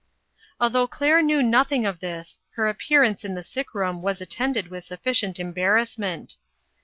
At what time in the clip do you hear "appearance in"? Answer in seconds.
2.67-3.35